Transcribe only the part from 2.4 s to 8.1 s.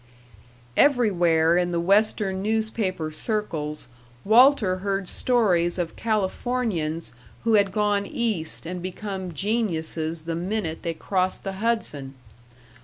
newspaper circles Walter heard stories of Californians who had gone